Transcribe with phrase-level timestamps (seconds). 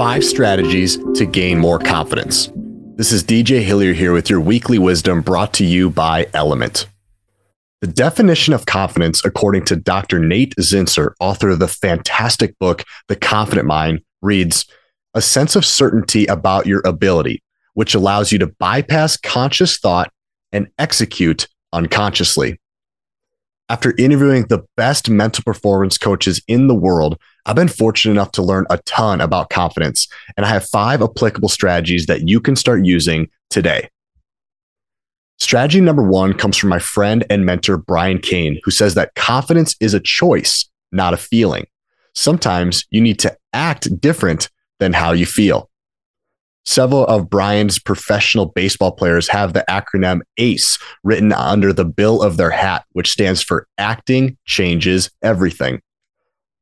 [0.00, 2.50] five strategies to gain more confidence.
[2.96, 6.88] This is DJ Hillier here with your weekly wisdom brought to you by Element.
[7.82, 10.18] The definition of confidence, according to Dr.
[10.18, 14.64] Nate Zinsser, author of the fantastic book, The Confident Mind, reads
[15.12, 17.42] a sense of certainty about your ability,
[17.74, 20.10] which allows you to bypass conscious thought
[20.50, 22.58] and execute unconsciously.
[23.68, 28.42] After interviewing the best mental performance coaches in the world, I've been fortunate enough to
[28.42, 32.84] learn a ton about confidence, and I have five applicable strategies that you can start
[32.84, 33.88] using today.
[35.38, 39.74] Strategy number one comes from my friend and mentor, Brian Cain, who says that confidence
[39.80, 41.66] is a choice, not a feeling.
[42.14, 45.70] Sometimes you need to act different than how you feel.
[46.66, 52.36] Several of Brian's professional baseball players have the acronym ACE written under the bill of
[52.36, 55.80] their hat, which stands for Acting Changes Everything.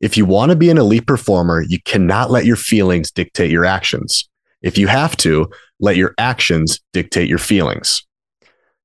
[0.01, 3.65] If you want to be an elite performer, you cannot let your feelings dictate your
[3.65, 4.29] actions.
[4.63, 8.07] If you have to, let your actions dictate your feelings.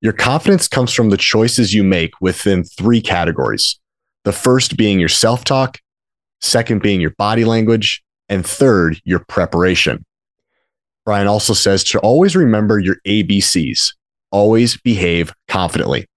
[0.02, 3.80] Your confidence comes from the choices you make within three categories.
[4.26, 5.80] The first being your self talk,
[6.42, 10.06] second being your body language, and third, your preparation.
[11.06, 13.94] Brian also says to always remember your ABCs.
[14.32, 16.08] Always behave confidently,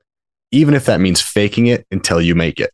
[0.50, 2.70] even if that means faking it until you make it.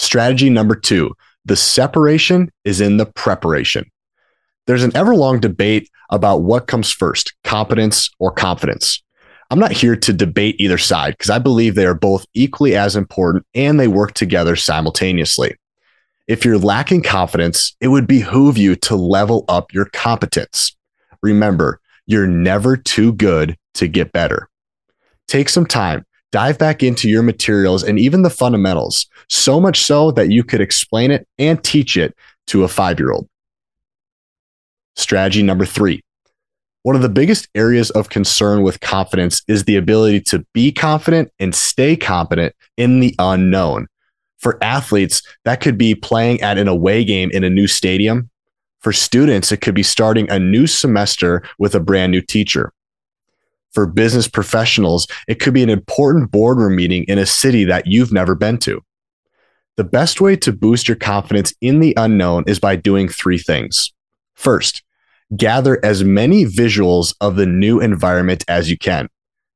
[0.00, 3.90] Strategy number two the separation is in the preparation.
[4.66, 9.02] There's an ever long debate about what comes first, competence or confidence.
[9.50, 12.96] I'm not here to debate either side because I believe they are both equally as
[12.96, 15.54] important and they work together simultaneously.
[16.26, 20.74] If you're lacking confidence, it would behoove you to level up your competence.
[21.22, 24.48] Remember, you're never too good to get better.
[25.28, 30.10] Take some time, dive back into your materials and even the fundamentals, so much so
[30.12, 32.14] that you could explain it and teach it
[32.48, 33.28] to a five year old.
[34.96, 36.02] Strategy number three.
[36.82, 41.30] One of the biggest areas of concern with confidence is the ability to be confident
[41.38, 43.86] and stay confident in the unknown.
[44.38, 48.30] For athletes, that could be playing at an away game in a new stadium.
[48.80, 52.72] For students, it could be starting a new semester with a brand new teacher.
[53.72, 58.12] For business professionals, it could be an important boardroom meeting in a city that you've
[58.12, 58.82] never been to.
[59.76, 63.92] The best way to boost your confidence in the unknown is by doing three things.
[64.34, 64.82] First,
[65.36, 69.08] gather as many visuals of the new environment as you can.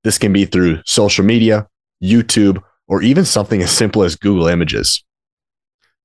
[0.04, 1.66] This can be through social media,
[2.02, 5.02] YouTube, or even something as simple as Google Images.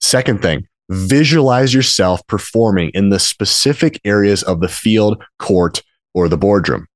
[0.01, 5.83] Second thing, visualize yourself performing in the specific areas of the field, court,
[6.13, 6.87] or the boardroom.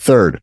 [0.00, 0.40] Third,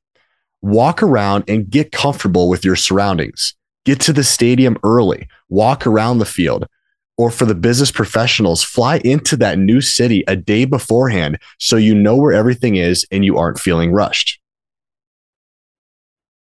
[0.61, 3.55] walk around and get comfortable with your surroundings.
[3.85, 6.67] Get to the stadium early, walk around the field.
[7.17, 11.95] Or for the business professionals, fly into that new city a day beforehand so you
[11.95, 14.39] know where everything is and you aren't feeling rushed.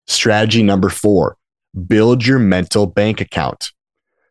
[0.05, 1.37] Strategy number four
[1.87, 3.71] build your mental bank account.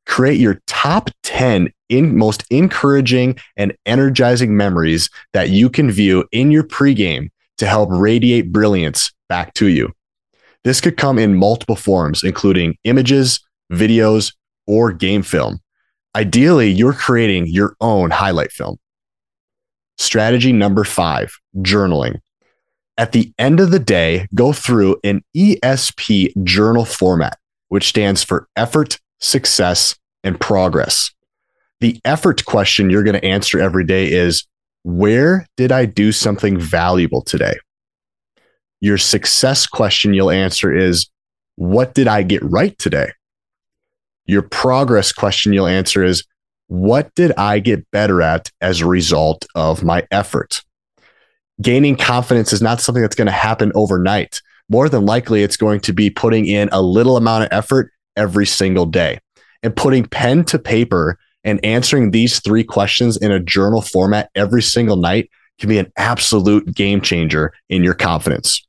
[0.06, 6.52] Create your top 10 in most encouraging and energizing memories that you can view in
[6.52, 7.30] your pregame
[7.60, 9.92] to help radiate brilliance back to you.
[10.64, 13.38] This could come in multiple forms, including images,
[13.70, 14.34] videos,
[14.66, 15.60] or game film.
[16.16, 18.78] Ideally, you're creating your own highlight film.
[19.98, 22.20] Strategy number five journaling.
[22.96, 27.38] At the end of the day, go through an ESP journal format,
[27.68, 31.10] which stands for effort, success, and progress.
[31.80, 34.46] The effort question you're going to answer every day is
[34.82, 37.54] Where did I do something valuable today?
[38.80, 41.08] Your success question you'll answer is
[41.56, 43.12] What did I get right today?
[44.26, 46.24] Your progress question you'll answer is
[46.68, 50.62] What did I get better at as a result of my effort?
[51.60, 54.40] gaining confidence is not something that's going to happen overnight.
[54.68, 58.46] More than likely, it's going to be putting in a little amount of effort every
[58.46, 59.18] single day
[59.62, 64.62] and putting pen to paper and answering these three questions in a journal format every
[64.62, 68.66] single night can be an absolute game changer in your confidence.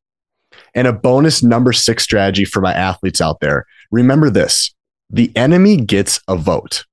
[0.73, 4.73] And a bonus number six strategy for my athletes out there remember this
[5.09, 6.85] the enemy gets a vote.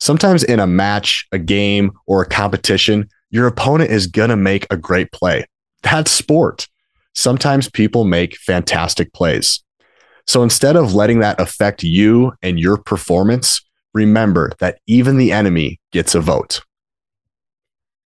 [0.00, 4.66] Sometimes in a match, a game, or a competition, your opponent is going to make
[4.68, 5.44] a great play.
[5.82, 6.66] That's sport.
[7.14, 9.62] Sometimes people make fantastic plays.
[10.26, 13.60] So instead of letting that affect you and your performance,
[13.94, 16.62] remember that even the enemy gets a vote.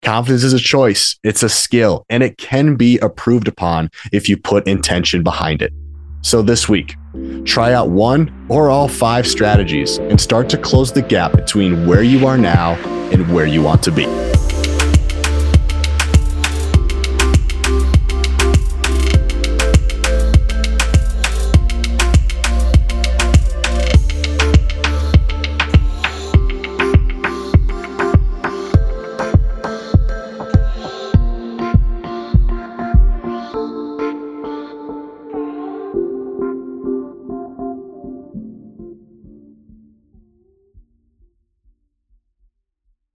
[0.01, 4.37] Confidence is a choice, it's a skill, and it can be improved upon if you
[4.37, 5.73] put intention behind it.
[6.21, 6.95] So this week,
[7.45, 12.03] try out one or all five strategies and start to close the gap between where
[12.03, 12.73] you are now
[13.11, 14.05] and where you want to be.